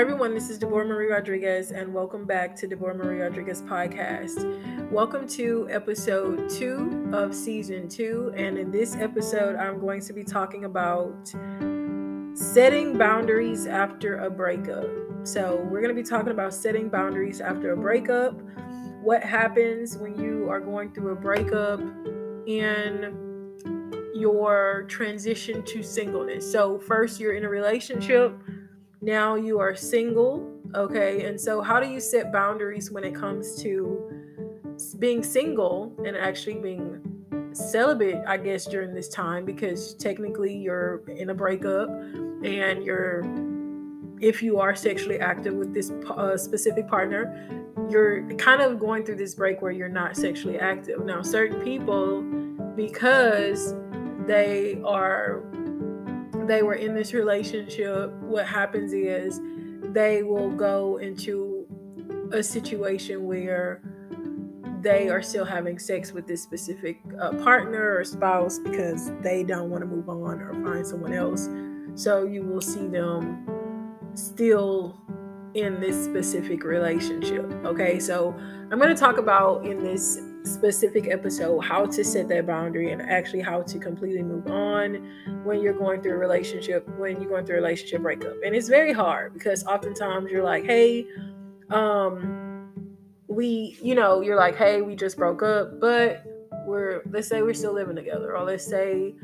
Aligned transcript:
Hi, 0.00 0.02
everyone. 0.02 0.32
This 0.32 0.48
is 0.48 0.56
Deborah 0.56 0.86
Marie 0.86 1.10
Rodriguez, 1.10 1.72
and 1.72 1.92
welcome 1.92 2.24
back 2.24 2.56
to 2.56 2.66
Deborah 2.66 2.94
Marie 2.94 3.20
Rodriguez 3.20 3.60
podcast. 3.60 4.90
Welcome 4.90 5.28
to 5.28 5.68
episode 5.70 6.48
two 6.48 7.10
of 7.12 7.34
season 7.34 7.86
two. 7.86 8.32
And 8.34 8.56
in 8.56 8.70
this 8.70 8.96
episode, 8.96 9.56
I'm 9.56 9.78
going 9.78 10.00
to 10.00 10.14
be 10.14 10.24
talking 10.24 10.64
about 10.64 11.28
setting 12.32 12.96
boundaries 12.96 13.66
after 13.66 14.20
a 14.20 14.30
breakup. 14.30 14.88
So, 15.24 15.56
we're 15.70 15.82
going 15.82 15.94
to 15.94 16.02
be 16.02 16.08
talking 16.08 16.32
about 16.32 16.54
setting 16.54 16.88
boundaries 16.88 17.42
after 17.42 17.72
a 17.72 17.76
breakup, 17.76 18.40
what 19.02 19.22
happens 19.22 19.98
when 19.98 20.18
you 20.18 20.48
are 20.48 20.60
going 20.60 20.94
through 20.94 21.12
a 21.12 21.16
breakup, 21.16 21.78
and 22.48 23.14
your 24.14 24.86
transition 24.88 25.62
to 25.64 25.82
singleness. 25.82 26.50
So, 26.50 26.78
first, 26.78 27.20
you're 27.20 27.34
in 27.34 27.44
a 27.44 27.50
relationship 27.50 28.34
now 29.10 29.34
you 29.34 29.58
are 29.58 29.74
single 29.74 30.60
okay? 30.74 31.24
And 31.24 31.40
so 31.40 31.60
how 31.60 31.80
do 31.80 31.88
you 31.88 32.00
set 32.00 32.32
boundaries 32.32 32.90
when 32.90 33.04
it 33.04 33.14
comes 33.14 33.60
to 33.62 34.08
being 34.98 35.22
single 35.22 35.92
and 36.06 36.16
actually 36.16 36.54
being 36.54 37.00
celibate 37.52 38.22
i 38.26 38.36
guess 38.36 38.66
during 38.66 38.94
this 38.94 39.08
time? 39.08 39.44
Because 39.44 39.94
technically 39.94 40.56
you're 40.56 41.02
in 41.08 41.30
a 41.30 41.34
breakup 41.34 41.88
and 42.44 42.84
you're 42.84 43.24
if 44.20 44.42
you 44.42 44.58
are 44.60 44.76
sexually 44.76 45.18
active 45.18 45.54
with 45.54 45.72
this 45.74 45.90
uh, 45.90 46.36
specific 46.36 46.86
partner 46.86 47.22
you're 47.88 48.28
kind 48.34 48.60
of 48.60 48.78
going 48.78 49.04
through 49.04 49.16
this 49.16 49.34
break 49.34 49.62
where 49.62 49.72
you're 49.72 49.88
not 49.88 50.16
sexually 50.16 50.58
active. 50.58 51.04
Now 51.04 51.22
certain 51.22 51.60
people 51.62 52.22
because 52.76 53.74
they 54.26 54.80
are 54.84 55.42
they 56.50 56.62
were 56.62 56.74
in 56.74 56.94
this 56.94 57.14
relationship, 57.14 58.12
what 58.22 58.46
happens 58.46 58.92
is 58.92 59.40
they 59.92 60.22
will 60.22 60.50
go 60.50 60.96
into 60.98 61.66
a 62.32 62.42
situation 62.42 63.24
where 63.24 63.82
they 64.80 65.08
are 65.08 65.22
still 65.22 65.44
having 65.44 65.78
sex 65.78 66.12
with 66.12 66.26
this 66.26 66.42
specific 66.42 66.98
uh, 67.20 67.32
partner 67.34 67.96
or 67.96 68.04
spouse 68.04 68.58
because 68.58 69.12
they 69.20 69.44
don't 69.44 69.70
want 69.70 69.82
to 69.82 69.86
move 69.86 70.08
on 70.08 70.40
or 70.40 70.52
find 70.64 70.86
someone 70.86 71.12
else. 71.12 71.48
So 71.94 72.24
you 72.24 72.42
will 72.42 72.62
see 72.62 72.86
them 72.86 73.46
still 74.14 74.98
in 75.54 75.80
this 75.80 76.04
specific 76.04 76.64
relationship. 76.64 77.44
Okay, 77.64 77.98
so 77.98 78.34
I'm 78.70 78.78
going 78.78 78.94
to 78.94 79.00
talk 79.00 79.18
about 79.18 79.66
in 79.66 79.82
this 79.82 80.20
specific 80.44 81.08
episode 81.08 81.60
how 81.60 81.84
to 81.86 82.04
set 82.04 82.28
that 82.28 82.46
boundary 82.46 82.92
and 82.92 83.02
actually 83.02 83.40
how 83.40 83.62
to 83.62 83.78
completely 83.78 84.22
move 84.22 84.46
on 84.46 85.06
when 85.44 85.60
you're 85.60 85.74
going 85.74 86.02
through 86.02 86.12
a 86.12 86.16
relationship 86.16 86.88
when 86.98 87.20
you're 87.20 87.30
going 87.30 87.44
through 87.44 87.58
a 87.58 87.60
relationship 87.60 88.02
breakup. 88.02 88.34
And 88.44 88.54
it's 88.54 88.68
very 88.68 88.92
hard 88.92 89.34
because 89.34 89.64
oftentimes 89.64 90.30
you're 90.30 90.44
like 90.44 90.64
hey 90.64 91.06
um 91.70 92.72
we 93.28 93.78
you 93.82 93.94
know 93.94 94.20
you're 94.20 94.36
like 94.36 94.56
hey 94.56 94.80
we 94.82 94.96
just 94.96 95.16
broke 95.16 95.42
up 95.42 95.78
but 95.78 96.24
we're 96.66 97.02
let's 97.10 97.28
say 97.28 97.42
we're 97.42 97.54
still 97.54 97.74
living 97.74 97.96
together 97.96 98.36
or 98.36 98.44
let's 98.44 98.66
say 98.66 99.14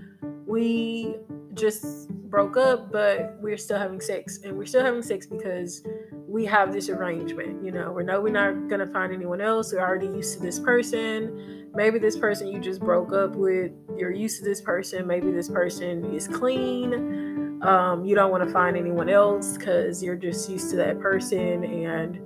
we 0.47 1.17
just 1.55 2.08
broke 2.30 2.56
up 2.56 2.92
but 2.92 3.36
we're 3.41 3.56
still 3.56 3.78
having 3.78 4.01
sex. 4.01 4.41
And 4.45 4.56
we're 4.56 4.67
still 4.67 4.84
having 4.84 5.03
sex 5.03 5.27
because 5.27 5.83
we 6.28 6.44
have 6.44 6.72
this 6.72 6.88
arrangement. 6.88 7.64
You 7.64 7.70
know, 7.70 7.92
we 7.92 8.02
know 8.02 8.20
we're 8.20 8.32
not 8.32 8.69
gonna 8.69 8.86
find 8.86 9.12
anyone 9.12 9.41
else. 9.41 9.72
We're 9.72 9.80
already 9.80 10.06
used 10.06 10.34
to 10.36 10.41
this 10.41 10.58
person. 10.58 11.68
Maybe 11.74 11.98
this 11.98 12.18
person 12.18 12.48
you 12.48 12.58
just 12.58 12.80
broke 12.80 13.12
up 13.12 13.36
with, 13.36 13.72
you're 13.96 14.10
used 14.10 14.38
to 14.38 14.44
this 14.44 14.60
person. 14.60 15.06
Maybe 15.06 15.30
this 15.30 15.48
person 15.48 16.14
is 16.14 16.27
clean. 16.27 17.62
Um, 17.62 18.05
you 18.05 18.14
don't 18.14 18.30
want 18.30 18.44
to 18.44 18.50
find 18.50 18.77
anyone 18.77 19.08
else 19.08 19.56
because 19.56 20.02
you're 20.02 20.16
just 20.16 20.48
used 20.50 20.70
to 20.70 20.77
that 20.77 21.00
person 21.00 21.64
and 21.64 22.20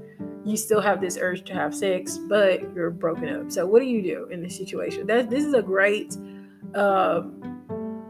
you 0.44 0.56
still 0.56 0.80
have 0.80 1.00
this 1.00 1.18
urge 1.20 1.44
to 1.44 1.54
have 1.54 1.74
sex, 1.74 2.18
but 2.18 2.60
you're 2.74 2.90
broken 2.90 3.28
up. 3.28 3.52
So 3.52 3.66
what 3.66 3.80
do 3.80 3.86
you 3.86 4.02
do 4.02 4.28
in 4.30 4.42
this 4.42 4.56
situation? 4.56 5.06
That 5.06 5.30
this 5.30 5.44
is 5.44 5.54
a 5.54 5.62
great 5.62 6.16
uh, 6.74 7.22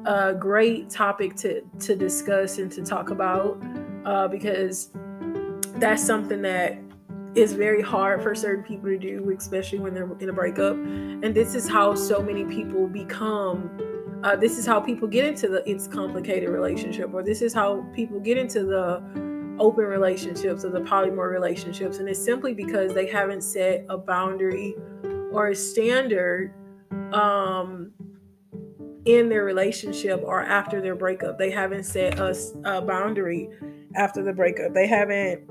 a 0.06 0.34
great 0.34 0.90
topic 0.90 1.36
to 1.36 1.62
to 1.80 1.96
discuss 1.96 2.58
and 2.58 2.70
to 2.72 2.82
talk 2.82 3.10
about 3.10 3.62
uh, 4.04 4.28
because 4.28 4.90
that's 5.80 6.04
something 6.04 6.42
that 6.42 6.78
is 7.34 7.52
very 7.52 7.80
hard 7.80 8.22
for 8.22 8.34
certain 8.34 8.64
people 8.64 8.88
to 8.88 8.98
do, 8.98 9.34
especially 9.36 9.78
when 9.78 9.94
they're 9.94 10.10
in 10.18 10.28
a 10.28 10.32
breakup. 10.32 10.74
And 10.74 11.34
this 11.34 11.54
is 11.54 11.68
how 11.68 11.94
so 11.94 12.20
many 12.22 12.44
people 12.44 12.86
become. 12.86 13.70
Uh, 14.22 14.36
this 14.36 14.58
is 14.58 14.66
how 14.66 14.80
people 14.80 15.08
get 15.08 15.24
into 15.24 15.48
the 15.48 15.68
it's 15.68 15.86
complicated 15.86 16.50
relationship, 16.50 17.10
or 17.14 17.22
this 17.22 17.40
is 17.40 17.54
how 17.54 17.86
people 17.94 18.20
get 18.20 18.36
into 18.36 18.64
the 18.64 19.02
open 19.58 19.84
relationships 19.84 20.64
or 20.64 20.70
the 20.70 20.80
polymorph 20.80 21.30
relationships, 21.30 21.98
and 21.98 22.08
it's 22.08 22.22
simply 22.22 22.52
because 22.52 22.92
they 22.92 23.06
haven't 23.06 23.42
set 23.42 23.86
a 23.88 23.96
boundary 23.96 24.74
or 25.32 25.48
a 25.48 25.54
standard 25.54 26.52
um, 27.12 27.92
in 29.04 29.28
their 29.28 29.44
relationship 29.44 30.20
or 30.24 30.42
after 30.42 30.82
their 30.82 30.96
breakup. 30.96 31.38
They 31.38 31.50
haven't 31.50 31.84
set 31.84 32.18
a, 32.18 32.36
a 32.64 32.82
boundary 32.82 33.48
after 33.96 34.22
the 34.22 34.32
breakup. 34.32 34.74
They 34.74 34.86
haven't 34.86 35.48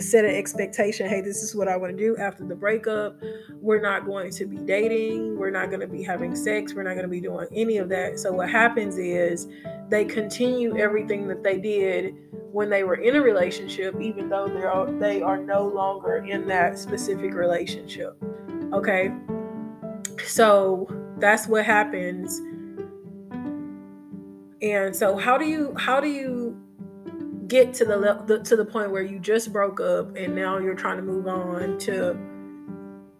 set 0.00 0.24
an 0.24 0.34
expectation 0.34 1.08
hey 1.08 1.20
this 1.20 1.42
is 1.42 1.54
what 1.54 1.66
i 1.66 1.76
want 1.76 1.96
to 1.96 1.98
do 1.98 2.16
after 2.18 2.44
the 2.44 2.54
breakup. 2.54 3.20
We're 3.60 3.80
not 3.80 4.06
going 4.06 4.30
to 4.30 4.46
be 4.46 4.56
dating. 4.58 5.36
We're 5.36 5.50
not 5.50 5.68
going 5.68 5.80
to 5.80 5.86
be 5.86 6.02
having 6.02 6.36
sex. 6.36 6.74
We're 6.74 6.84
not 6.84 6.94
going 6.94 7.02
to 7.02 7.08
be 7.08 7.20
doing 7.20 7.48
any 7.52 7.78
of 7.78 7.88
that. 7.88 8.18
So 8.18 8.32
what 8.32 8.48
happens 8.48 8.96
is 8.98 9.48
they 9.88 10.04
continue 10.04 10.78
everything 10.78 11.26
that 11.28 11.42
they 11.42 11.58
did 11.58 12.14
when 12.52 12.70
they 12.70 12.84
were 12.84 12.94
in 12.94 13.16
a 13.16 13.20
relationship 13.20 14.00
even 14.00 14.28
though 14.28 14.48
they're 14.48 14.98
they 14.98 15.22
are 15.22 15.38
no 15.38 15.66
longer 15.66 16.16
in 16.18 16.46
that 16.48 16.78
specific 16.78 17.34
relationship 17.34 18.16
okay? 18.72 19.12
So 20.26 20.88
that's 21.18 21.46
what 21.46 21.64
happens. 21.64 22.40
And 24.60 24.94
so 24.94 25.16
how 25.16 25.38
do 25.38 25.44
you 25.44 25.74
how 25.78 26.00
do 26.00 26.08
you 26.08 26.37
get 27.48 27.74
to 27.74 27.84
the, 27.84 27.96
le- 27.96 28.24
the 28.26 28.38
to 28.40 28.56
the 28.56 28.64
point 28.64 28.90
where 28.90 29.02
you 29.02 29.18
just 29.18 29.52
broke 29.52 29.80
up 29.80 30.14
and 30.16 30.34
now 30.34 30.58
you're 30.58 30.74
trying 30.74 30.96
to 30.96 31.02
move 31.02 31.26
on 31.26 31.78
to 31.78 32.16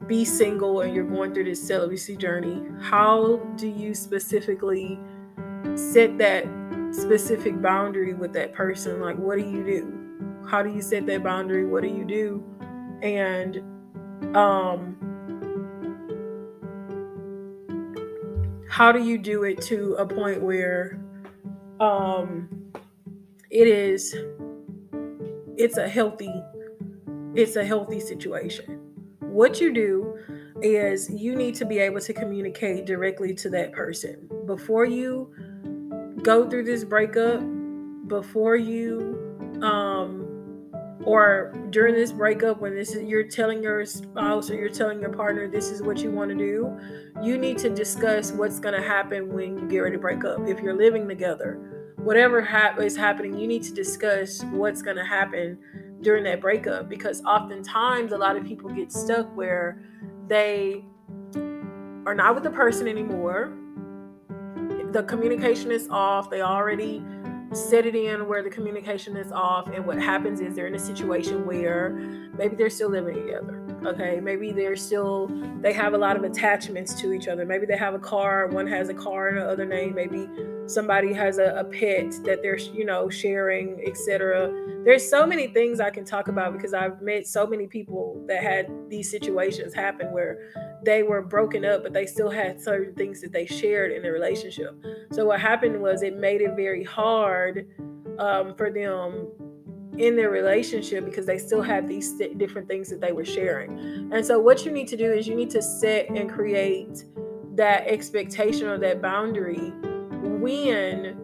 be 0.06 0.24
single 0.24 0.82
and 0.82 0.94
you're 0.94 1.04
going 1.04 1.34
through 1.34 1.44
this 1.44 1.66
celibacy 1.66 2.16
journey 2.16 2.62
how 2.80 3.36
do 3.56 3.66
you 3.66 3.94
specifically 3.94 4.98
set 5.74 6.16
that 6.18 6.46
specific 6.92 7.60
boundary 7.60 8.14
with 8.14 8.32
that 8.32 8.52
person? 8.52 9.00
Like 9.00 9.16
what 9.16 9.38
do 9.38 9.44
you 9.44 9.64
do? 9.64 10.46
How 10.48 10.62
do 10.62 10.70
you 10.70 10.82
set 10.82 11.06
that 11.06 11.22
boundary? 11.22 11.66
What 11.66 11.82
do 11.82 11.88
you 11.88 12.04
do? 12.04 12.42
And 13.02 13.58
um 14.36 14.96
how 18.68 18.92
do 18.92 19.02
you 19.02 19.18
do 19.18 19.44
it 19.44 19.60
to 19.62 19.94
a 19.94 20.06
point 20.06 20.42
where 20.42 21.00
um 21.80 22.48
it 23.50 23.66
is 23.66 24.14
it's 25.56 25.76
a 25.76 25.88
healthy 25.88 26.32
it's 27.34 27.56
a 27.56 27.64
healthy 27.64 28.00
situation. 28.00 28.80
What 29.20 29.60
you 29.60 29.72
do 29.72 30.18
is 30.62 31.10
you 31.10 31.36
need 31.36 31.54
to 31.56 31.64
be 31.64 31.78
able 31.78 32.00
to 32.00 32.12
communicate 32.12 32.84
directly 32.84 33.34
to 33.34 33.50
that 33.50 33.72
person. 33.72 34.28
Before 34.46 34.84
you 34.84 35.32
go 36.22 36.48
through 36.48 36.64
this 36.64 36.84
breakup 36.84 37.40
before 38.08 38.56
you 38.56 39.60
um 39.62 40.24
or 41.04 41.54
during 41.70 41.94
this 41.94 42.10
breakup 42.10 42.60
when 42.60 42.74
this 42.74 42.94
is 42.94 43.02
you're 43.04 43.22
telling 43.22 43.62
your 43.62 43.84
spouse 43.84 44.50
or 44.50 44.56
you're 44.56 44.68
telling 44.68 45.00
your 45.00 45.12
partner 45.12 45.48
this 45.48 45.70
is 45.70 45.80
what 45.80 45.98
you 45.98 46.10
want 46.10 46.28
to 46.30 46.36
do 46.36 46.76
you 47.22 47.38
need 47.38 47.56
to 47.56 47.68
discuss 47.68 48.32
what's 48.32 48.58
going 48.58 48.74
to 48.74 48.86
happen 48.86 49.32
when 49.32 49.58
you 49.58 49.68
get 49.68 49.78
ready 49.78 49.96
to 49.96 50.00
break 50.00 50.24
up. 50.24 50.40
If 50.46 50.60
you're 50.60 50.74
living 50.74 51.06
together 51.06 51.77
whatever 51.98 52.40
ha- 52.40 52.74
is 52.78 52.96
happening, 52.96 53.38
you 53.38 53.46
need 53.46 53.62
to 53.64 53.72
discuss 53.72 54.42
what's 54.44 54.82
going 54.82 54.96
to 54.96 55.04
happen 55.04 55.58
during 56.00 56.24
that 56.24 56.40
breakup 56.40 56.88
because 56.88 57.22
oftentimes 57.24 58.12
a 58.12 58.16
lot 58.16 58.36
of 58.36 58.44
people 58.44 58.70
get 58.70 58.92
stuck 58.92 59.34
where 59.36 59.82
they 60.28 60.84
are 62.06 62.14
not 62.14 62.34
with 62.34 62.44
the 62.44 62.50
person 62.50 62.86
anymore. 62.86 63.52
The 64.92 65.02
communication 65.02 65.70
is 65.70 65.88
off. 65.90 66.30
They 66.30 66.40
already 66.40 67.04
set 67.52 67.86
it 67.86 67.94
in 67.94 68.28
where 68.28 68.42
the 68.42 68.50
communication 68.50 69.16
is 69.16 69.32
off. 69.32 69.68
And 69.68 69.84
what 69.84 70.00
happens 70.00 70.40
is 70.40 70.54
they're 70.54 70.66
in 70.66 70.74
a 70.74 70.78
situation 70.78 71.46
where 71.46 71.90
maybe 72.36 72.56
they're 72.56 72.70
still 72.70 72.90
living 72.90 73.14
together. 73.14 73.64
Okay. 73.84 74.20
Maybe 74.20 74.52
they're 74.52 74.76
still, 74.76 75.28
they 75.60 75.72
have 75.72 75.94
a 75.94 75.98
lot 75.98 76.16
of 76.16 76.24
attachments 76.24 76.98
to 77.00 77.12
each 77.12 77.28
other. 77.28 77.44
Maybe 77.44 77.66
they 77.66 77.76
have 77.76 77.94
a 77.94 77.98
car. 77.98 78.46
One 78.48 78.66
has 78.66 78.88
a 78.88 78.94
car 78.94 79.30
in 79.30 79.36
the 79.36 79.48
other 79.48 79.64
name. 79.64 79.94
Maybe 79.94 80.28
somebody 80.68 81.12
has 81.12 81.38
a, 81.38 81.54
a 81.56 81.64
pet 81.64 82.12
that 82.24 82.40
they're 82.42 82.58
you 82.58 82.84
know 82.84 83.08
sharing 83.08 83.80
etc 83.86 84.52
there's 84.84 85.08
so 85.08 85.26
many 85.26 85.48
things 85.48 85.80
i 85.80 85.90
can 85.90 86.04
talk 86.04 86.28
about 86.28 86.52
because 86.52 86.74
i've 86.74 87.00
met 87.00 87.26
so 87.26 87.46
many 87.46 87.66
people 87.66 88.22
that 88.28 88.42
had 88.42 88.70
these 88.88 89.10
situations 89.10 89.72
happen 89.72 90.12
where 90.12 90.50
they 90.84 91.02
were 91.02 91.22
broken 91.22 91.64
up 91.64 91.82
but 91.82 91.92
they 91.92 92.06
still 92.06 92.30
had 92.30 92.60
certain 92.60 92.94
things 92.94 93.20
that 93.20 93.32
they 93.32 93.46
shared 93.46 93.90
in 93.92 94.02
the 94.02 94.10
relationship 94.10 94.74
so 95.10 95.24
what 95.24 95.40
happened 95.40 95.80
was 95.80 96.02
it 96.02 96.16
made 96.16 96.40
it 96.40 96.54
very 96.54 96.84
hard 96.84 97.66
um, 98.18 98.54
for 98.54 98.70
them 98.70 99.28
in 99.98 100.14
their 100.14 100.30
relationship 100.30 101.04
because 101.04 101.26
they 101.26 101.38
still 101.38 101.62
have 101.62 101.88
these 101.88 102.12
different 102.36 102.68
things 102.68 102.88
that 102.88 103.00
they 103.00 103.10
were 103.10 103.24
sharing. 103.24 104.12
And 104.12 104.24
so, 104.24 104.38
what 104.38 104.64
you 104.64 104.70
need 104.70 104.86
to 104.88 104.96
do 104.96 105.10
is 105.10 105.26
you 105.26 105.34
need 105.34 105.50
to 105.50 105.62
set 105.62 106.08
and 106.08 106.30
create 106.30 107.04
that 107.54 107.86
expectation 107.88 108.68
or 108.68 108.78
that 108.78 109.02
boundary 109.02 109.72
when 110.40 111.18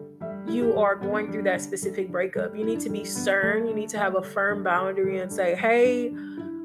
you 0.47 0.77
are 0.77 0.95
going 0.95 1.31
through 1.31 1.43
that 1.43 1.61
specific 1.61 2.11
breakup. 2.11 2.55
You 2.55 2.63
need 2.63 2.79
to 2.81 2.89
be 2.89 3.03
stern, 3.03 3.65
you 3.65 3.73
need 3.73 3.89
to 3.89 3.97
have 3.97 4.15
a 4.15 4.21
firm 4.21 4.63
boundary 4.63 5.19
and 5.19 5.31
say, 5.31 5.55
hey, 5.55 6.09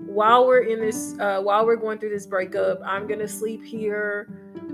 while 0.04 0.46
we're 0.46 0.64
in 0.64 0.80
this, 0.80 1.16
uh, 1.18 1.40
while 1.40 1.64
we're 1.64 1.76
going 1.76 1.98
through 1.98 2.10
this 2.10 2.26
breakup, 2.26 2.80
I'm 2.84 3.06
gonna 3.06 3.28
sleep 3.28 3.64
here. 3.64 4.28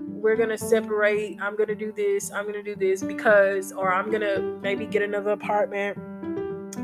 We're 0.08 0.36
gonna 0.36 0.58
separate. 0.58 1.38
I'm 1.40 1.56
gonna 1.56 1.74
do 1.74 1.92
this. 1.92 2.32
I'm 2.32 2.46
gonna 2.46 2.62
do 2.62 2.74
this 2.74 3.02
because 3.02 3.70
or 3.70 3.92
i'm 3.92 4.10
gonna 4.10 4.40
maybe 4.62 4.86
get 4.86 5.02
another 5.02 5.30
apartment 5.32 5.98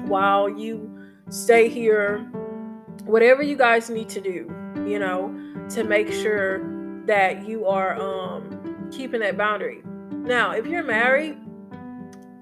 while 0.06 0.48
you 0.48 0.90
stay 1.30 1.68
here. 1.68 2.18
Whatever 3.04 3.42
you 3.42 3.56
guys 3.56 3.90
need 3.90 4.08
to 4.10 4.20
do 4.20 4.54
you 4.86 4.98
know 4.98 5.34
to 5.70 5.84
make 5.84 6.10
sure 6.12 6.60
that 7.06 7.46
you 7.46 7.66
are 7.66 8.00
um 8.00 8.88
keeping 8.90 9.20
that 9.20 9.36
boundary 9.36 9.82
now 10.22 10.52
if 10.52 10.66
you're 10.66 10.82
married 10.82 11.36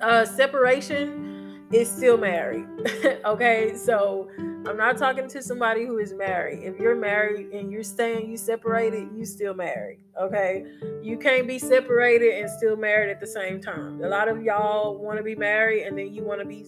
uh 0.00 0.24
separation 0.24 1.66
is 1.72 1.90
still 1.90 2.16
married 2.16 2.66
okay 3.24 3.76
so 3.76 4.28
I'm 4.66 4.76
not 4.76 4.98
talking 4.98 5.26
to 5.28 5.42
somebody 5.42 5.86
who 5.86 5.98
is 5.98 6.12
married. 6.12 6.62
If 6.62 6.78
you're 6.78 6.94
married 6.94 7.48
and 7.52 7.72
you're 7.72 7.82
staying, 7.82 8.30
you 8.30 8.36
separated, 8.36 9.08
you 9.16 9.24
still 9.24 9.54
married. 9.54 10.00
Okay. 10.20 10.66
You 11.02 11.16
can't 11.16 11.48
be 11.48 11.58
separated 11.58 12.38
and 12.38 12.50
still 12.50 12.76
married 12.76 13.10
at 13.10 13.20
the 13.20 13.26
same 13.26 13.60
time. 13.60 14.04
A 14.04 14.08
lot 14.08 14.28
of 14.28 14.42
y'all 14.42 14.98
want 14.98 15.16
to 15.16 15.24
be 15.24 15.34
married 15.34 15.84
and 15.84 15.96
then 15.96 16.12
you 16.12 16.22
want 16.22 16.40
to 16.40 16.46
be 16.46 16.66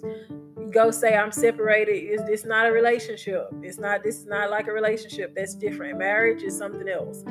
go 0.71 0.91
say 0.91 1.15
I'm 1.15 1.33
separated. 1.33 1.93
It's, 1.93 2.23
it's 2.29 2.45
not 2.47 2.67
a 2.67 2.73
relationship. 2.73 3.49
It's 3.63 3.79
not 3.79 4.03
this 4.03 4.21
is 4.21 4.27
not 4.27 4.51
like 4.51 4.69
a 4.69 4.73
relationship. 4.73 5.35
That's 5.37 5.55
different. 5.55 5.99
Marriage 5.99 6.43
is 6.43 6.57
something 6.57 6.89
else. 6.89 7.23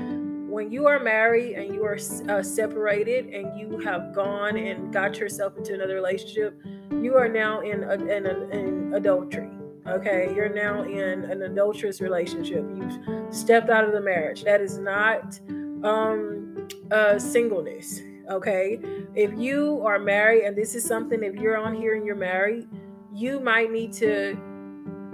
When 0.51 0.71
you 0.71 0.85
are 0.87 0.99
married 0.99 1.55
and 1.55 1.73
you 1.73 1.83
are 1.85 1.97
uh, 2.29 2.43
separated 2.43 3.27
and 3.27 3.57
you 3.57 3.79
have 3.79 4.13
gone 4.13 4.57
and 4.57 4.91
got 4.91 5.17
yourself 5.17 5.57
into 5.57 5.73
another 5.73 5.95
relationship, 5.95 6.59
you 6.91 7.15
are 7.15 7.29
now 7.29 7.61
in, 7.61 7.83
in, 7.83 8.25
in 8.51 8.93
adultery 8.93 9.49
Okay, 9.87 10.31
you're 10.35 10.53
now 10.53 10.83
in 10.83 11.23
an 11.23 11.41
adulterous 11.41 12.01
relationship. 12.01 12.63
You've 12.75 13.33
stepped 13.33 13.69
out 13.69 13.83
of 13.83 13.93
the 13.93 14.01
marriage. 14.01 14.43
That 14.43 14.61
is 14.61 14.77
not 14.77 15.39
um, 15.83 16.67
uh, 16.91 17.17
singleness. 17.17 17.99
Okay, 18.29 18.79
if 19.15 19.33
you 19.33 19.81
are 19.85 19.97
married, 19.97 20.43
and 20.43 20.55
this 20.55 20.75
is 20.75 20.85
something, 20.85 21.23
if 21.23 21.35
you're 21.35 21.57
on 21.57 21.73
here 21.73 21.95
and 21.95 22.05
you're 22.05 22.15
married, 22.15 22.67
you 23.11 23.39
might 23.39 23.71
need 23.71 23.91
to, 23.93 24.37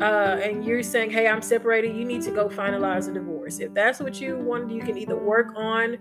uh, 0.02 0.40
and 0.44 0.66
you're 0.66 0.84
saying, 0.84 1.12
"Hey, 1.12 1.28
I'm 1.28 1.42
separated." 1.42 1.96
You 1.96 2.04
need 2.04 2.22
to 2.24 2.32
go 2.32 2.50
finalize 2.50 3.10
a 3.10 3.14
divorce. 3.14 3.37
If 3.48 3.74
that's 3.74 4.00
what 4.00 4.20
you 4.22 4.38
want, 4.38 4.72
you 4.72 4.82
can 4.82 4.98
either 4.98 5.18
work 5.18 5.54
on 5.56 5.98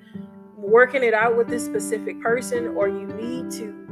working 0.56 1.02
it 1.02 1.14
out 1.14 1.36
with 1.36 1.48
this 1.48 1.64
specific 1.64 2.20
person, 2.20 2.68
or 2.68 2.88
you 2.88 3.06
need 3.06 3.50
to 3.52 3.86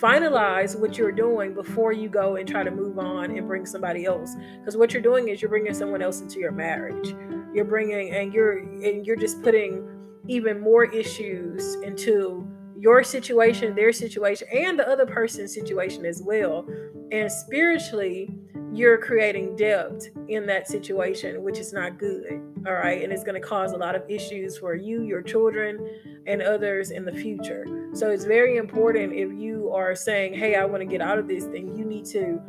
finalize 0.00 0.78
what 0.78 0.96
you're 0.96 1.12
doing 1.12 1.54
before 1.54 1.92
you 1.92 2.08
go 2.08 2.36
and 2.36 2.48
try 2.48 2.62
to 2.62 2.70
move 2.70 2.98
on 2.98 3.36
and 3.36 3.46
bring 3.46 3.66
somebody 3.66 4.04
else. 4.04 4.34
Because 4.58 4.76
what 4.76 4.92
you're 4.92 5.02
doing 5.02 5.28
is 5.28 5.42
you're 5.42 5.48
bringing 5.48 5.74
someone 5.74 6.02
else 6.02 6.20
into 6.20 6.38
your 6.38 6.52
marriage. 6.52 7.14
You're 7.54 7.64
bringing 7.64 8.14
and 8.14 8.32
you're 8.32 8.58
and 8.58 9.04
you're 9.06 9.16
just 9.16 9.42
putting 9.42 9.86
even 10.28 10.60
more 10.60 10.84
issues 10.84 11.74
into 11.82 12.46
your 12.78 13.02
situation 13.04 13.74
their 13.74 13.92
situation 13.92 14.48
and 14.52 14.78
the 14.78 14.88
other 14.88 15.04
person's 15.04 15.52
situation 15.52 16.06
as 16.06 16.22
well. 16.24 16.66
And 17.12 17.30
spiritually 17.30 18.30
you're 18.72 18.98
creating 18.98 19.56
depth 19.56 20.08
in 20.28 20.46
that 20.46 20.68
situation, 20.68 21.42
which 21.42 21.58
is 21.58 21.72
not 21.72 21.98
good. 21.98 22.40
All 22.66 22.74
right. 22.74 23.02
And 23.02 23.12
it's 23.12 23.24
going 23.24 23.40
to 23.40 23.46
cause 23.46 23.72
a 23.72 23.76
lot 23.76 23.94
of 23.94 24.02
issues 24.08 24.58
for 24.58 24.74
you, 24.74 25.02
your 25.02 25.22
children, 25.22 25.78
and 26.26 26.40
others 26.42 26.90
in 26.90 27.04
the 27.04 27.12
future. 27.12 27.66
So 27.92 28.10
it's 28.10 28.24
very 28.24 28.58
important 28.58 29.12
if 29.12 29.32
you 29.32 29.72
are 29.74 29.94
saying, 29.94 30.34
Hey, 30.34 30.54
I 30.54 30.64
want 30.64 30.82
to 30.82 30.86
get 30.86 31.00
out 31.00 31.18
of 31.18 31.26
this, 31.26 31.44
then 31.44 31.76
you 31.76 31.84
need 31.84 32.04
to 32.06 32.40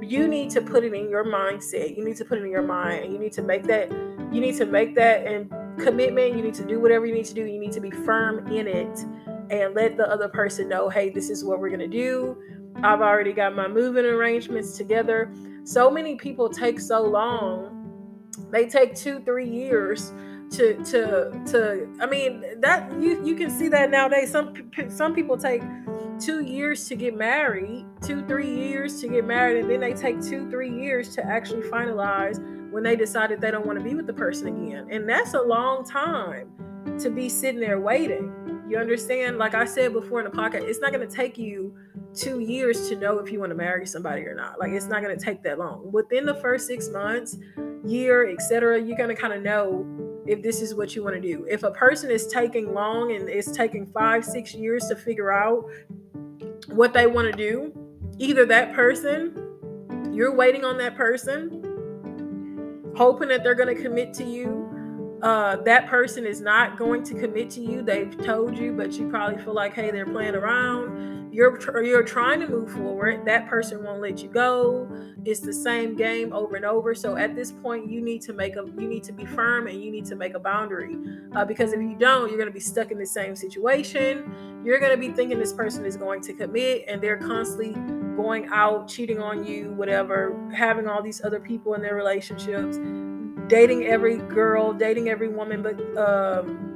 you 0.00 0.28
need 0.28 0.48
to 0.50 0.62
put 0.62 0.84
it 0.84 0.94
in 0.94 1.10
your 1.10 1.24
mindset. 1.24 1.96
You 1.96 2.04
need 2.04 2.16
to 2.16 2.24
put 2.24 2.38
it 2.38 2.44
in 2.44 2.50
your 2.50 2.62
mind 2.62 3.04
and 3.04 3.12
you 3.12 3.18
need 3.18 3.32
to 3.32 3.42
make 3.42 3.64
that 3.64 3.90
you 4.32 4.40
need 4.40 4.56
to 4.56 4.66
make 4.66 4.94
that 4.94 5.26
and 5.26 5.50
commitment. 5.80 6.36
You 6.36 6.42
need 6.42 6.54
to 6.54 6.64
do 6.64 6.80
whatever 6.80 7.06
you 7.06 7.14
need 7.14 7.26
to 7.26 7.34
do. 7.34 7.44
You 7.44 7.58
need 7.58 7.72
to 7.72 7.80
be 7.80 7.90
firm 7.90 8.46
in 8.48 8.68
it 8.68 9.04
and 9.50 9.74
let 9.74 9.96
the 9.96 10.08
other 10.08 10.28
person 10.28 10.68
know, 10.68 10.88
hey, 10.88 11.10
this 11.10 11.30
is 11.30 11.44
what 11.44 11.58
we're 11.58 11.70
gonna 11.70 11.88
do. 11.88 12.36
I've 12.82 13.00
already 13.00 13.32
got 13.32 13.54
my 13.54 13.68
moving 13.68 14.04
arrangements 14.04 14.76
together. 14.76 15.32
So 15.64 15.90
many 15.90 16.16
people 16.16 16.48
take 16.48 16.80
so 16.80 17.02
long. 17.02 17.74
They 18.50 18.66
take 18.66 18.94
two 18.94 19.20
three 19.20 19.48
years 19.48 20.12
to 20.50 20.82
to 20.82 21.42
to 21.44 21.86
i 22.00 22.06
mean 22.06 22.42
that 22.58 22.90
you 22.98 23.22
you 23.22 23.34
can 23.34 23.50
see 23.50 23.68
that 23.68 23.90
nowadays. 23.90 24.30
Some 24.30 24.54
some 24.88 25.14
people 25.14 25.36
take 25.36 25.62
two 26.18 26.40
years 26.40 26.88
to 26.88 26.96
get 26.96 27.16
married 27.16 27.84
two 28.02 28.24
three 28.26 28.54
years 28.54 29.00
to 29.00 29.08
get 29.08 29.24
married 29.24 29.60
and 29.60 29.70
then 29.70 29.80
they 29.80 29.92
take 29.92 30.20
two 30.22 30.48
three 30.50 30.70
years 30.70 31.14
to 31.14 31.24
actually 31.24 31.62
finalize 31.68 32.38
when 32.70 32.82
they 32.82 32.96
decided 32.96 33.40
they 33.40 33.50
don't 33.50 33.66
want 33.66 33.78
to 33.78 33.84
be 33.84 33.94
with 33.94 34.06
the 34.06 34.12
person 34.12 34.46
again. 34.48 34.88
And 34.90 35.08
that's 35.08 35.34
a 35.34 35.40
long 35.40 35.84
time 35.84 36.50
to 37.00 37.10
be 37.10 37.28
sitting 37.28 37.60
there 37.60 37.80
waiting. 37.80 38.32
You 38.68 38.78
understand? 38.78 39.38
Like 39.38 39.54
I 39.54 39.64
said 39.64 39.92
before 39.92 40.20
in 40.20 40.30
the 40.30 40.36
podcast, 40.36 40.62
it's 40.68 40.80
not 40.80 40.92
going 40.92 41.06
to 41.06 41.14
take 41.14 41.38
you 41.38 41.74
two 42.14 42.40
years 42.40 42.88
to 42.88 42.96
know 42.96 43.18
if 43.18 43.30
you 43.30 43.38
want 43.38 43.50
to 43.50 43.56
marry 43.56 43.86
somebody 43.86 44.22
or 44.22 44.34
not. 44.34 44.58
Like 44.58 44.72
it's 44.72 44.86
not 44.86 45.02
going 45.02 45.16
to 45.16 45.24
take 45.24 45.42
that 45.42 45.58
long. 45.58 45.90
Within 45.92 46.26
the 46.26 46.34
first 46.34 46.66
six 46.66 46.88
months, 46.88 47.36
year, 47.84 48.28
etc., 48.28 48.80
you're 48.80 48.96
going 48.96 49.14
to 49.14 49.20
kind 49.20 49.32
of 49.32 49.42
know 49.42 49.86
if 50.26 50.42
this 50.42 50.60
is 50.60 50.74
what 50.74 50.94
you 50.94 51.02
want 51.02 51.14
to 51.14 51.20
do. 51.20 51.46
If 51.48 51.62
a 51.62 51.70
person 51.70 52.10
is 52.10 52.26
taking 52.26 52.74
long 52.74 53.12
and 53.12 53.28
it's 53.28 53.50
taking 53.50 53.86
five, 53.86 54.24
six 54.24 54.54
years 54.54 54.86
to 54.88 54.96
figure 54.96 55.32
out 55.32 55.64
what 56.68 56.92
they 56.92 57.06
want 57.06 57.30
to 57.30 57.36
do, 57.36 57.72
either 58.18 58.44
that 58.46 58.74
person, 58.74 60.12
you're 60.12 60.34
waiting 60.34 60.64
on 60.64 60.76
that 60.78 60.96
person, 60.96 62.92
hoping 62.96 63.28
that 63.28 63.42
they're 63.42 63.54
going 63.54 63.74
to 63.74 63.80
commit 63.80 64.12
to 64.14 64.24
you 64.24 64.68
uh, 65.22 65.56
that 65.56 65.88
person 65.88 66.24
is 66.24 66.40
not 66.40 66.78
going 66.78 67.02
to 67.02 67.14
commit 67.14 67.50
to 67.50 67.60
you. 67.60 67.82
They've 67.82 68.16
told 68.24 68.56
you, 68.56 68.72
but 68.72 68.92
you 68.92 69.08
probably 69.08 69.42
feel 69.42 69.54
like, 69.54 69.74
hey, 69.74 69.90
they're 69.90 70.06
playing 70.06 70.34
around. 70.34 71.17
You're 71.30 71.82
you're 71.84 72.02
trying 72.02 72.40
to 72.40 72.48
move 72.48 72.70
forward. 72.72 73.24
That 73.24 73.48
person 73.48 73.82
won't 73.84 74.00
let 74.00 74.22
you 74.22 74.28
go. 74.28 74.88
It's 75.24 75.40
the 75.40 75.52
same 75.52 75.96
game 75.96 76.32
over 76.32 76.56
and 76.56 76.64
over. 76.64 76.94
So 76.94 77.16
at 77.16 77.34
this 77.34 77.52
point, 77.52 77.90
you 77.90 78.00
need 78.00 78.22
to 78.22 78.32
make 78.32 78.56
a 78.56 78.64
you 78.78 78.88
need 78.88 79.04
to 79.04 79.12
be 79.12 79.24
firm 79.24 79.66
and 79.66 79.82
you 79.82 79.90
need 79.90 80.04
to 80.06 80.16
make 80.16 80.34
a 80.34 80.38
boundary. 80.38 80.96
Uh, 81.34 81.44
because 81.44 81.72
if 81.72 81.80
you 81.80 81.96
don't, 81.98 82.28
you're 82.28 82.38
going 82.38 82.48
to 82.48 82.54
be 82.54 82.60
stuck 82.60 82.90
in 82.90 82.98
the 82.98 83.06
same 83.06 83.36
situation. 83.36 84.62
You're 84.64 84.80
going 84.80 84.92
to 84.92 84.98
be 84.98 85.12
thinking 85.14 85.38
this 85.38 85.52
person 85.52 85.84
is 85.84 85.96
going 85.96 86.20
to 86.22 86.32
commit, 86.32 86.84
and 86.88 87.00
they're 87.00 87.16
constantly 87.16 87.74
going 88.16 88.48
out, 88.50 88.88
cheating 88.88 89.20
on 89.20 89.44
you, 89.44 89.70
whatever, 89.72 90.36
having 90.52 90.88
all 90.88 91.02
these 91.02 91.24
other 91.24 91.38
people 91.38 91.74
in 91.74 91.82
their 91.82 91.94
relationships 91.94 92.78
dating 93.48 93.86
every 93.86 94.18
girl, 94.18 94.72
dating 94.72 95.08
every 95.08 95.28
woman, 95.28 95.62
but 95.62 95.78
um, 95.96 96.67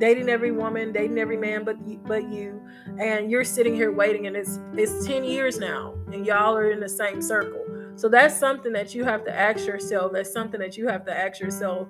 dating 0.00 0.28
every 0.28 0.50
woman, 0.50 0.92
dating 0.92 1.18
every 1.18 1.36
man, 1.36 1.64
but 1.64 1.76
but 2.04 2.28
you, 2.28 2.60
and 2.98 3.30
you're 3.30 3.44
sitting 3.44 3.74
here 3.74 3.92
waiting, 3.92 4.26
and 4.26 4.36
it's 4.36 4.58
it's 4.74 5.06
ten 5.06 5.22
years 5.22 5.58
now, 5.58 5.94
and 6.12 6.26
y'all 6.26 6.56
are 6.56 6.70
in 6.72 6.80
the 6.80 6.88
same 6.88 7.22
circle. 7.22 7.64
So 7.94 8.08
that's 8.08 8.36
something 8.36 8.72
that 8.72 8.94
you 8.94 9.04
have 9.04 9.24
to 9.26 9.34
ask 9.34 9.66
yourself. 9.66 10.12
That's 10.12 10.32
something 10.32 10.58
that 10.58 10.76
you 10.76 10.88
have 10.88 11.04
to 11.04 11.16
ask 11.16 11.38
yourself. 11.38 11.88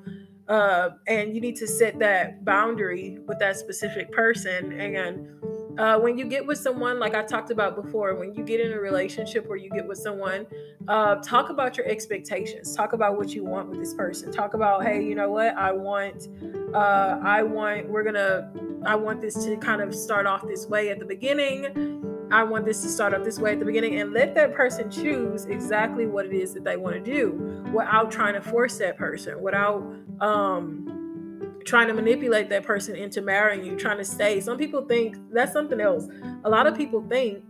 Uh, 0.48 0.90
and 1.06 1.32
you 1.32 1.40
need 1.40 1.54
to 1.54 1.66
set 1.68 2.00
that 2.00 2.44
boundary 2.44 3.18
with 3.28 3.38
that 3.38 3.56
specific 3.56 4.10
person 4.10 4.72
and 4.72 5.28
uh, 5.78 5.98
when 5.98 6.18
you 6.18 6.24
get 6.26 6.46
with 6.46 6.58
someone, 6.58 6.98
like 6.98 7.14
I 7.14 7.22
talked 7.22 7.50
about 7.50 7.74
before, 7.74 8.14
when 8.14 8.34
you 8.34 8.44
get 8.44 8.60
in 8.60 8.72
a 8.72 8.80
relationship 8.80 9.46
or 9.48 9.56
you 9.56 9.70
get 9.70 9.86
with 9.86 9.98
someone, 9.98 10.46
uh, 10.88 11.16
talk 11.16 11.50
about 11.50 11.76
your 11.76 11.86
expectations. 11.86 12.74
Talk 12.74 12.92
about 12.92 13.16
what 13.16 13.34
you 13.34 13.44
want 13.44 13.68
with 13.68 13.78
this 13.78 13.94
person. 13.94 14.32
Talk 14.32 14.54
about, 14.54 14.82
hey, 14.84 15.02
you 15.04 15.14
know 15.14 15.30
what? 15.30 15.56
I 15.56 15.72
want, 15.72 16.28
uh, 16.74 17.18
I 17.22 17.42
want, 17.42 17.88
we're 17.88 18.04
gonna, 18.04 18.52
I 18.84 18.94
want 18.94 19.20
this 19.20 19.44
to 19.44 19.56
kind 19.56 19.80
of 19.80 19.94
start 19.94 20.26
off 20.26 20.46
this 20.46 20.66
way 20.66 20.90
at 20.90 20.98
the 20.98 21.06
beginning. 21.06 22.28
I 22.32 22.44
want 22.44 22.64
this 22.64 22.80
to 22.82 22.88
start 22.88 23.12
off 23.12 23.24
this 23.24 23.38
way 23.38 23.52
at 23.52 23.58
the 23.58 23.64
beginning 23.64 24.00
and 24.00 24.12
let 24.12 24.34
that 24.36 24.54
person 24.54 24.90
choose 24.90 25.46
exactly 25.46 26.06
what 26.06 26.26
it 26.26 26.32
is 26.32 26.54
that 26.54 26.64
they 26.64 26.76
want 26.76 26.94
to 26.94 27.00
do 27.02 27.32
without 27.72 28.10
trying 28.10 28.34
to 28.34 28.40
force 28.40 28.78
that 28.78 28.96
person, 28.96 29.42
without, 29.42 29.82
um, 30.20 30.89
trying 31.64 31.88
to 31.88 31.94
manipulate 31.94 32.48
that 32.50 32.64
person 32.64 32.96
into 32.96 33.22
marrying 33.22 33.64
you, 33.64 33.76
trying 33.76 33.98
to 33.98 34.04
stay. 34.04 34.40
Some 34.40 34.58
people 34.58 34.82
think 34.86 35.16
that's 35.32 35.52
something 35.52 35.80
else. 35.80 36.08
A 36.44 36.50
lot 36.50 36.66
of 36.66 36.76
people 36.76 37.04
think 37.08 37.44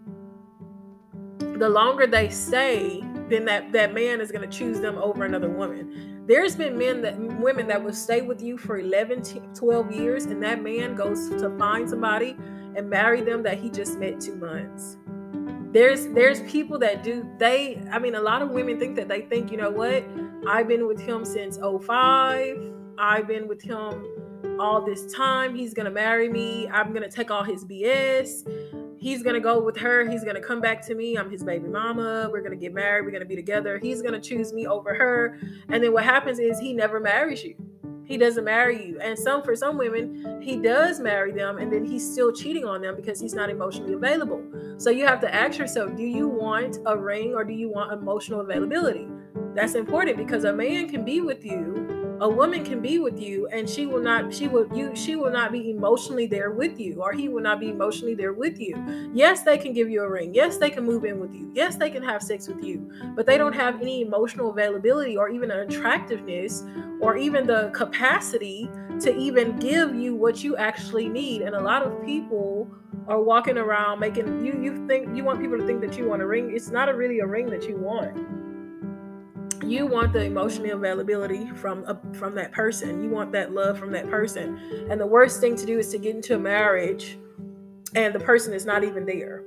the 1.58 1.68
longer 1.68 2.06
they 2.06 2.28
stay, 2.30 3.02
then 3.28 3.44
that 3.44 3.72
that 3.72 3.94
man 3.94 4.20
is 4.20 4.32
going 4.32 4.48
to 4.48 4.58
choose 4.58 4.80
them 4.80 4.96
over 4.98 5.24
another 5.24 5.48
woman. 5.50 6.24
There's 6.26 6.56
been 6.56 6.78
men 6.78 7.02
that 7.02 7.18
women 7.40 7.66
that 7.68 7.82
will 7.82 7.92
stay 7.92 8.22
with 8.22 8.42
you 8.42 8.56
for 8.58 8.78
11 8.78 9.22
12 9.54 9.92
years 9.92 10.24
and 10.26 10.42
that 10.42 10.62
man 10.62 10.94
goes 10.94 11.28
to 11.30 11.56
find 11.58 11.88
somebody 11.88 12.36
and 12.76 12.88
marry 12.88 13.20
them 13.20 13.42
that 13.42 13.58
he 13.58 13.68
just 13.70 13.98
met 13.98 14.20
2 14.20 14.36
months. 14.36 14.96
there's 15.72 16.06
there's 16.08 16.40
people 16.42 16.78
that 16.78 17.02
do 17.02 17.28
they 17.38 17.80
i 17.92 17.98
mean 17.98 18.14
a 18.16 18.20
lot 18.20 18.42
of 18.42 18.50
women 18.50 18.78
think 18.78 18.96
that 18.96 19.08
they 19.08 19.22
think 19.22 19.50
you 19.52 19.56
know 19.56 19.70
what 19.70 20.04
i've 20.48 20.66
been 20.66 20.86
with 20.86 21.00
him 21.00 21.24
since 21.24 21.58
05 21.58 22.56
i've 23.00 23.26
been 23.26 23.48
with 23.48 23.62
him 23.62 24.06
all 24.58 24.84
this 24.84 25.12
time. 25.12 25.54
He's 25.54 25.72
gonna 25.72 25.90
marry 25.90 26.28
me. 26.28 26.68
I'm 26.68 26.92
gonna 26.92 27.10
take 27.10 27.30
all 27.30 27.42
his 27.42 27.64
bs 27.64 28.44
he's 29.00 29.22
gonna 29.22 29.40
go 29.40 29.58
with 29.58 29.76
her. 29.78 30.08
He's 30.08 30.22
gonna 30.22 30.40
come 30.40 30.60
back 30.60 30.86
to 30.86 30.94
me. 30.94 31.16
I'm 31.16 31.30
his 31.30 31.42
baby 31.42 31.66
mama. 31.66 32.28
We're 32.30 32.42
gonna 32.42 32.54
get 32.56 32.72
married. 32.72 33.04
We're 33.04 33.10
gonna 33.10 33.24
be 33.24 33.34
together. 33.34 33.78
He's 33.78 34.02
gonna 34.02 34.20
choose 34.20 34.52
me 34.52 34.66
over 34.66 34.94
her. 34.94 35.38
And 35.70 35.82
then 35.82 35.92
what 35.92 36.04
happens 36.04 36.38
is 36.38 36.60
he 36.60 36.72
never 36.72 37.00
marries 37.00 37.42
you. 37.42 37.56
He 38.04 38.16
doesn't 38.16 38.44
marry 38.44 38.86
you. 38.86 39.00
And 39.00 39.18
some 39.18 39.42
for 39.42 39.56
some 39.56 39.78
women 39.78 40.42
he 40.42 40.56
does 40.56 41.00
marry 41.00 41.32
them 41.32 41.58
and 41.58 41.72
then 41.72 41.84
he's 41.84 42.08
still 42.10 42.32
cheating 42.32 42.64
on 42.64 42.82
them 42.82 42.94
because 42.94 43.20
he's 43.20 43.34
not 43.34 43.50
emotionally 43.50 43.94
available. 43.94 44.42
So 44.76 44.90
you 44.90 45.06
have 45.06 45.20
to 45.20 45.34
ask 45.34 45.58
yourself 45.58 45.96
do 45.96 46.04
you 46.04 46.28
want 46.28 46.78
a 46.86 46.96
ring 46.96 47.34
or 47.34 47.44
do 47.44 47.54
you 47.54 47.70
want 47.70 47.92
emotional 47.92 48.40
availability? 48.40 49.08
That's 49.54 49.74
important 49.74 50.18
because 50.18 50.44
a 50.44 50.52
man 50.52 50.88
can 50.88 51.04
be 51.04 51.20
with 51.20 51.44
you 51.44 51.99
a 52.20 52.28
woman 52.28 52.62
can 52.64 52.80
be 52.82 52.98
with 52.98 53.18
you 53.18 53.48
and 53.48 53.68
she 53.68 53.86
will 53.86 54.02
not 54.02 54.32
she 54.32 54.46
will 54.46 54.66
you 54.76 54.94
she 54.94 55.16
will 55.16 55.30
not 55.30 55.50
be 55.50 55.70
emotionally 55.70 56.26
there 56.26 56.50
with 56.50 56.78
you 56.78 57.00
or 57.00 57.12
he 57.12 57.28
will 57.28 57.40
not 57.40 57.58
be 57.58 57.70
emotionally 57.70 58.14
there 58.14 58.34
with 58.34 58.60
you. 58.60 58.76
Yes 59.14 59.42
they 59.42 59.56
can 59.56 59.72
give 59.72 59.88
you 59.88 60.02
a 60.02 60.08
ring. 60.08 60.34
Yes 60.34 60.58
they 60.58 60.68
can 60.68 60.84
move 60.84 61.04
in 61.04 61.18
with 61.18 61.34
you. 61.34 61.50
Yes 61.54 61.76
they 61.76 61.88
can 61.88 62.02
have 62.02 62.22
sex 62.22 62.46
with 62.46 62.62
you 62.62 62.90
but 63.16 63.24
they 63.24 63.38
don't 63.38 63.54
have 63.54 63.80
any 63.80 64.02
emotional 64.02 64.50
availability 64.50 65.16
or 65.16 65.30
even 65.30 65.50
an 65.50 65.60
attractiveness 65.60 66.64
or 67.00 67.16
even 67.16 67.46
the 67.46 67.70
capacity 67.72 68.68
to 69.00 69.16
even 69.16 69.58
give 69.58 69.94
you 69.94 70.14
what 70.14 70.44
you 70.44 70.56
actually 70.56 71.08
need. 71.08 71.40
And 71.40 71.54
a 71.54 71.60
lot 71.60 71.82
of 71.82 72.04
people 72.04 72.70
are 73.08 73.22
walking 73.22 73.56
around 73.56 73.98
making 73.98 74.44
you 74.44 74.60
you 74.60 74.86
think 74.86 75.16
you 75.16 75.24
want 75.24 75.40
people 75.40 75.56
to 75.56 75.66
think 75.66 75.80
that 75.80 75.96
you 75.96 76.06
want 76.06 76.20
a 76.20 76.26
ring. 76.26 76.54
It's 76.54 76.68
not 76.68 76.90
a 76.90 76.94
really 76.94 77.20
a 77.20 77.26
ring 77.26 77.46
that 77.46 77.66
you 77.66 77.78
want 77.78 78.39
you 79.70 79.86
want 79.86 80.12
the 80.12 80.24
emotional 80.24 80.76
availability 80.76 81.48
from 81.52 81.84
a, 81.84 81.96
from 82.14 82.34
that 82.34 82.50
person. 82.50 83.04
You 83.04 83.10
want 83.10 83.30
that 83.32 83.52
love 83.52 83.78
from 83.78 83.92
that 83.92 84.10
person. 84.10 84.58
And 84.90 85.00
the 85.00 85.06
worst 85.06 85.40
thing 85.40 85.54
to 85.56 85.64
do 85.64 85.78
is 85.78 85.90
to 85.90 85.98
get 85.98 86.16
into 86.16 86.34
a 86.34 86.38
marriage 86.38 87.18
and 87.94 88.14
the 88.14 88.20
person 88.20 88.52
is 88.52 88.66
not 88.66 88.82
even 88.82 89.06
there. 89.06 89.44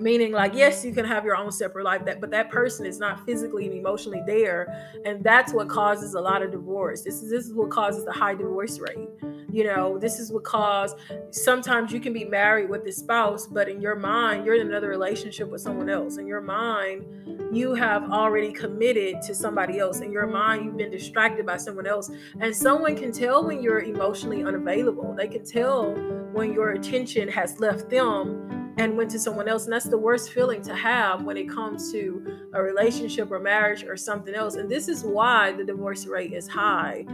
Meaning, 0.00 0.32
like, 0.32 0.54
yes, 0.54 0.84
you 0.84 0.90
mm-hmm. 0.90 1.00
can 1.00 1.08
have 1.08 1.24
your 1.24 1.36
own 1.36 1.52
separate 1.52 1.84
life, 1.84 2.04
that 2.04 2.20
but 2.20 2.30
that 2.30 2.50
person 2.50 2.86
is 2.86 2.98
not 2.98 3.24
physically 3.26 3.66
and 3.66 3.74
emotionally 3.74 4.22
there, 4.26 4.92
and 5.04 5.22
that's 5.22 5.52
what 5.52 5.68
causes 5.68 6.14
a 6.14 6.20
lot 6.20 6.42
of 6.42 6.50
divorce. 6.50 7.02
This 7.02 7.22
is 7.22 7.30
this 7.30 7.46
is 7.46 7.54
what 7.54 7.70
causes 7.70 8.04
the 8.04 8.12
high 8.12 8.34
divorce 8.34 8.78
rate 8.78 9.08
you 9.50 9.64
know? 9.64 9.98
This 9.98 10.18
is 10.18 10.32
what 10.32 10.44
cause 10.44 10.94
sometimes 11.30 11.92
you 11.92 12.00
can 12.00 12.12
be 12.12 12.24
married 12.24 12.68
with 12.68 12.84
this 12.84 12.98
spouse 12.98 13.46
but 13.46 13.68
in 13.68 13.80
your 13.80 13.96
mind 13.96 14.44
you're 14.44 14.54
in 14.54 14.66
another 14.66 14.88
relationship 14.88 15.48
with 15.48 15.60
someone 15.60 15.88
else. 15.88 16.18
In 16.18 16.26
your 16.26 16.40
mind 16.40 17.04
you 17.52 17.74
have 17.74 18.10
already 18.10 18.52
committed 18.52 19.22
to 19.22 19.34
somebody 19.34 19.78
else. 19.78 20.00
In 20.00 20.12
your 20.12 20.26
mind 20.26 20.64
you've 20.64 20.76
been 20.76 20.90
distracted 20.90 21.46
by 21.46 21.56
someone 21.56 21.86
else. 21.86 22.10
And 22.40 22.54
someone 22.54 22.96
can 22.96 23.12
tell 23.12 23.44
when 23.44 23.62
you're 23.62 23.80
emotionally 23.80 24.44
unavailable. 24.44 25.14
They 25.14 25.28
can 25.28 25.44
tell 25.44 25.94
when 26.32 26.52
your 26.52 26.72
attention 26.72 27.28
has 27.28 27.58
left 27.58 27.88
them 27.88 28.57
and 28.78 28.96
went 28.96 29.10
to 29.10 29.18
someone 29.18 29.48
else. 29.48 29.64
And 29.64 29.72
that's 29.72 29.88
the 29.88 29.98
worst 29.98 30.32
feeling 30.32 30.62
to 30.62 30.74
have 30.74 31.22
when 31.24 31.36
it 31.36 31.48
comes 31.48 31.90
to 31.92 32.48
a 32.54 32.62
relationship 32.62 33.30
or 33.30 33.40
marriage 33.40 33.82
or 33.82 33.96
something 33.96 34.34
else. 34.34 34.54
And 34.54 34.70
this 34.70 34.88
is 34.88 35.02
why 35.02 35.52
the 35.52 35.64
divorce 35.64 36.06
rate 36.06 36.32
is 36.32 36.46
high. 36.46 37.04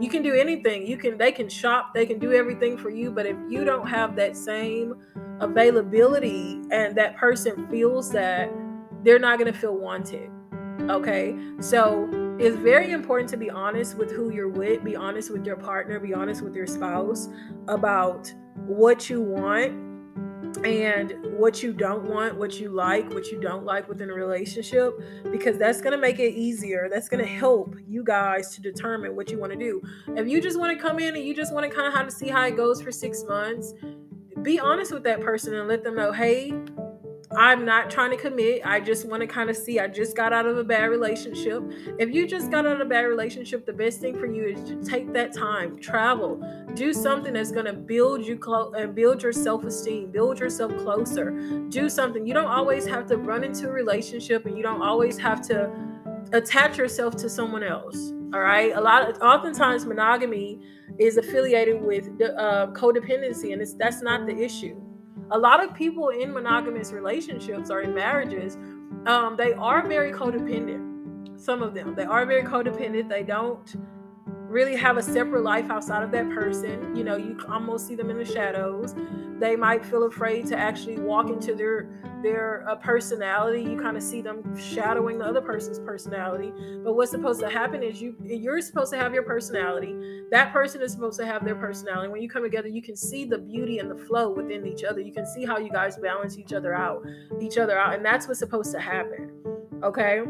You 0.00 0.10
can 0.10 0.22
do 0.22 0.34
anything. 0.34 0.86
You 0.86 0.98
can 0.98 1.16
they 1.16 1.32
can 1.32 1.48
shop, 1.48 1.94
they 1.94 2.04
can 2.04 2.18
do 2.18 2.32
everything 2.32 2.76
for 2.76 2.90
you, 2.90 3.10
but 3.10 3.24
if 3.24 3.36
you 3.48 3.64
don't 3.64 3.88
have 3.88 4.16
that 4.16 4.36
same 4.36 4.96
availability 5.40 6.60
and 6.70 6.94
that 6.96 7.16
person 7.16 7.68
feels 7.68 8.10
that 8.10 8.50
they're 9.02 9.18
not 9.18 9.38
going 9.38 9.52
to 9.52 9.58
feel 9.58 9.76
wanted. 9.76 10.30
Okay? 10.90 11.36
So 11.60 12.36
it's 12.38 12.56
very 12.56 12.92
important 12.92 13.30
to 13.30 13.36
be 13.38 13.48
honest 13.48 13.96
with 13.96 14.10
who 14.10 14.30
you're 14.30 14.48
with, 14.48 14.84
be 14.84 14.94
honest 14.94 15.30
with 15.30 15.46
your 15.46 15.56
partner, 15.56 15.98
be 15.98 16.12
honest 16.12 16.42
with 16.42 16.54
your 16.54 16.66
spouse 16.66 17.28
about 17.68 18.32
what 18.66 19.08
you 19.08 19.20
want 19.20 19.83
and 20.64 21.14
what 21.38 21.62
you 21.62 21.72
don't 21.72 22.04
want, 22.04 22.36
what 22.36 22.58
you 22.58 22.70
like, 22.70 23.12
what 23.12 23.26
you 23.26 23.40
don't 23.40 23.64
like 23.64 23.88
within 23.88 24.10
a 24.10 24.14
relationship, 24.14 24.98
because 25.30 25.58
that's 25.58 25.80
going 25.80 25.92
to 25.92 25.98
make 25.98 26.18
it 26.18 26.32
easier. 26.34 26.88
That's 26.90 27.08
going 27.08 27.24
to 27.24 27.30
help 27.30 27.76
you 27.86 28.02
guys 28.02 28.54
to 28.54 28.60
determine 28.60 29.14
what 29.14 29.30
you 29.30 29.38
want 29.38 29.52
to 29.52 29.58
do. 29.58 29.82
If 30.16 30.26
you 30.26 30.40
just 30.40 30.58
want 30.58 30.76
to 30.76 30.82
come 30.82 30.98
in 30.98 31.14
and 31.14 31.24
you 31.24 31.34
just 31.34 31.52
want 31.52 31.68
to 31.68 31.74
kind 31.74 31.86
of 31.86 31.94
have 31.94 32.06
to 32.06 32.14
see 32.14 32.28
how 32.28 32.46
it 32.46 32.56
goes 32.56 32.80
for 32.80 32.90
six 32.90 33.24
months, 33.24 33.74
be 34.42 34.58
honest 34.58 34.92
with 34.92 35.04
that 35.04 35.20
person 35.20 35.54
and 35.54 35.68
let 35.68 35.84
them 35.84 35.94
know, 35.94 36.12
hey, 36.12 36.52
I'm 37.36 37.64
not 37.64 37.90
trying 37.90 38.10
to 38.10 38.16
commit. 38.16 38.62
I 38.64 38.80
just 38.80 39.06
want 39.06 39.20
to 39.22 39.26
kind 39.26 39.50
of 39.50 39.56
see. 39.56 39.80
I 39.80 39.88
just 39.88 40.16
got 40.16 40.32
out 40.32 40.46
of 40.46 40.56
a 40.56 40.64
bad 40.64 40.84
relationship. 40.84 41.62
If 41.98 42.10
you 42.10 42.26
just 42.26 42.50
got 42.50 42.66
out 42.66 42.74
of 42.74 42.80
a 42.80 42.84
bad 42.84 43.02
relationship, 43.02 43.66
the 43.66 43.72
best 43.72 44.00
thing 44.00 44.18
for 44.18 44.26
you 44.26 44.44
is 44.44 44.62
to 44.68 44.82
take 44.82 45.12
that 45.14 45.32
time, 45.32 45.78
travel, 45.78 46.40
do 46.74 46.92
something 46.92 47.32
that's 47.32 47.50
going 47.50 47.66
to 47.66 47.72
build 47.72 48.24
you 48.24 48.36
close 48.36 48.74
and 48.76 48.94
build 48.94 49.22
your 49.22 49.32
self-esteem, 49.32 50.10
build 50.10 50.38
yourself 50.38 50.76
closer. 50.78 51.30
Do 51.68 51.88
something. 51.88 52.26
You 52.26 52.34
don't 52.34 52.46
always 52.46 52.86
have 52.86 53.06
to 53.06 53.16
run 53.16 53.42
into 53.42 53.68
a 53.68 53.72
relationship, 53.72 54.46
and 54.46 54.56
you 54.56 54.62
don't 54.62 54.82
always 54.82 55.18
have 55.18 55.40
to 55.48 55.72
attach 56.32 56.78
yourself 56.78 57.16
to 57.16 57.28
someone 57.28 57.62
else. 57.62 58.12
All 58.32 58.40
right. 58.40 58.72
A 58.74 58.80
lot 58.80 59.08
of 59.08 59.20
oftentimes 59.22 59.86
monogamy 59.86 60.60
is 60.98 61.16
affiliated 61.16 61.82
with 61.82 62.08
uh, 62.20 62.68
codependency, 62.72 63.52
and 63.52 63.60
it's 63.60 63.74
that's 63.74 64.02
not 64.02 64.26
the 64.26 64.36
issue 64.36 64.80
a 65.30 65.38
lot 65.38 65.62
of 65.62 65.74
people 65.74 66.08
in 66.08 66.32
monogamous 66.32 66.92
relationships 66.92 67.70
or 67.70 67.80
in 67.80 67.94
marriages, 67.94 68.56
um, 69.06 69.36
they 69.36 69.52
are 69.54 69.86
very 69.86 70.12
codependent. 70.12 71.38
Some 71.40 71.62
of 71.62 71.74
them, 71.74 71.94
they 71.94 72.04
are 72.04 72.24
very 72.26 72.42
codependent. 72.42 73.08
They 73.08 73.22
don't 73.22 73.74
really 74.54 74.76
have 74.76 74.96
a 74.96 75.02
separate 75.02 75.42
life 75.42 75.68
outside 75.68 76.04
of 76.04 76.12
that 76.12 76.30
person. 76.30 76.94
You 76.94 77.02
know, 77.02 77.16
you 77.16 77.36
almost 77.48 77.88
see 77.88 77.96
them 77.96 78.08
in 78.08 78.16
the 78.16 78.24
shadows. 78.24 78.94
They 79.40 79.56
might 79.56 79.84
feel 79.84 80.04
afraid 80.04 80.46
to 80.46 80.56
actually 80.56 80.98
walk 80.98 81.28
into 81.28 81.56
their 81.56 81.88
their 82.22 82.64
uh, 82.68 82.76
personality. 82.76 83.62
You 83.62 83.78
kind 83.78 83.96
of 83.96 84.02
see 84.02 84.22
them 84.22 84.56
shadowing 84.56 85.18
the 85.18 85.24
other 85.24 85.40
person's 85.40 85.80
personality. 85.80 86.52
But 86.84 86.94
what's 86.94 87.10
supposed 87.10 87.40
to 87.40 87.50
happen 87.50 87.82
is 87.82 88.00
you 88.00 88.14
you're 88.22 88.60
supposed 88.60 88.92
to 88.92 88.96
have 88.96 89.12
your 89.12 89.24
personality. 89.24 90.22
That 90.30 90.52
person 90.52 90.80
is 90.82 90.92
supposed 90.92 91.18
to 91.18 91.26
have 91.26 91.44
their 91.44 91.56
personality. 91.56 92.08
When 92.08 92.22
you 92.22 92.28
come 92.28 92.44
together, 92.44 92.68
you 92.68 92.80
can 92.80 92.94
see 92.94 93.24
the 93.24 93.38
beauty 93.38 93.80
and 93.80 93.90
the 93.90 93.96
flow 94.06 94.30
within 94.30 94.64
each 94.66 94.84
other. 94.84 95.00
You 95.00 95.12
can 95.12 95.26
see 95.26 95.44
how 95.44 95.58
you 95.58 95.70
guys 95.70 95.96
balance 95.96 96.38
each 96.38 96.52
other 96.52 96.74
out, 96.74 97.04
each 97.40 97.58
other 97.58 97.76
out, 97.76 97.94
and 97.94 98.04
that's 98.04 98.28
what's 98.28 98.38
supposed 98.38 98.70
to 98.70 98.78
happen. 98.78 99.32
Okay, 99.82 100.22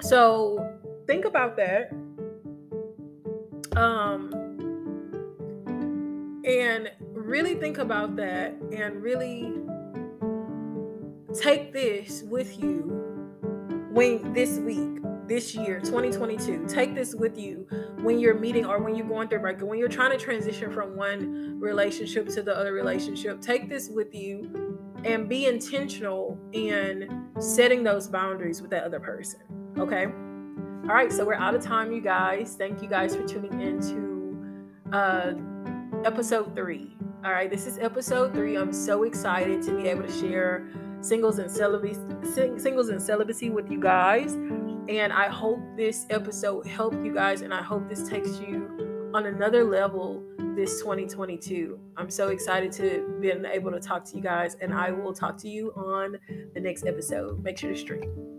so 0.00 0.66
think 1.06 1.26
about 1.26 1.54
that 1.56 1.92
um, 3.76 4.30
and 6.44 6.90
really 7.12 7.54
think 7.54 7.78
about 7.78 8.16
that 8.16 8.54
and 8.72 9.02
really 9.02 9.52
take 11.34 11.72
this 11.72 12.22
with 12.24 12.58
you 12.58 12.80
when 13.90 14.32
this 14.32 14.58
week 14.58 14.98
this 15.26 15.54
year 15.54 15.78
2022 15.80 16.66
take 16.66 16.94
this 16.94 17.14
with 17.14 17.38
you 17.38 17.66
when 18.02 18.18
you're 18.18 18.38
meeting 18.38 18.66
or 18.66 18.78
when 18.80 18.94
you're 18.94 19.06
going 19.06 19.28
through 19.28 19.38
breakup 19.38 19.68
when 19.68 19.78
you're 19.78 19.88
trying 19.88 20.10
to 20.10 20.18
transition 20.18 20.70
from 20.72 20.96
one 20.96 21.58
relationship 21.60 22.28
to 22.28 22.42
the 22.42 22.54
other 22.54 22.72
relationship. 22.72 23.40
Take 23.40 23.68
this 23.68 23.88
with 23.88 24.12
you 24.14 24.72
and 25.04 25.28
be 25.28 25.46
intentional 25.46 26.38
in 26.52 27.26
setting 27.40 27.82
those 27.82 28.08
boundaries 28.08 28.60
with 28.60 28.70
that 28.70 28.84
other 28.84 29.00
person 29.00 29.40
okay 29.78 30.06
all 30.82 30.96
right, 30.96 31.12
so 31.12 31.24
we're 31.24 31.34
out 31.34 31.54
of 31.54 31.62
time, 31.62 31.92
you 31.92 32.00
guys. 32.00 32.56
Thank 32.58 32.82
you 32.82 32.88
guys 32.88 33.14
for 33.14 33.22
tuning 33.24 33.60
in 33.60 33.80
to 33.82 34.96
uh, 34.96 35.34
episode 36.04 36.56
three. 36.56 36.96
All 37.24 37.30
right, 37.30 37.48
this 37.48 37.68
is 37.68 37.78
episode 37.78 38.34
three. 38.34 38.56
I'm 38.56 38.72
so 38.72 39.04
excited 39.04 39.62
to 39.62 39.76
be 39.76 39.86
able 39.86 40.02
to 40.02 40.12
share 40.12 40.66
singles 41.00 41.38
and 41.38 41.48
celibacy, 41.48 42.00
singles 42.58 42.88
and 42.88 43.00
celibacy 43.00 43.50
with 43.50 43.70
you 43.70 43.80
guys. 43.80 44.32
And 44.88 45.12
I 45.12 45.28
hope 45.28 45.60
this 45.76 46.04
episode 46.10 46.66
helped 46.66 47.04
you 47.04 47.14
guys, 47.14 47.42
and 47.42 47.54
I 47.54 47.62
hope 47.62 47.88
this 47.88 48.08
takes 48.08 48.40
you 48.40 49.10
on 49.14 49.26
another 49.26 49.62
level 49.62 50.24
this 50.56 50.80
2022. 50.80 51.78
I'm 51.96 52.10
so 52.10 52.28
excited 52.30 52.72
to 52.72 53.18
be 53.20 53.30
able 53.30 53.70
to 53.70 53.78
talk 53.78 54.04
to 54.06 54.16
you 54.16 54.22
guys, 54.22 54.56
and 54.60 54.74
I 54.74 54.90
will 54.90 55.12
talk 55.12 55.38
to 55.38 55.48
you 55.48 55.72
on 55.76 56.18
the 56.54 56.60
next 56.60 56.86
episode. 56.86 57.40
Make 57.44 57.56
sure 57.56 57.70
to 57.70 57.78
stream. 57.78 58.31